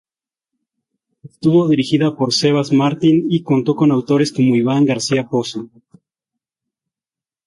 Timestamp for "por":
2.17-2.33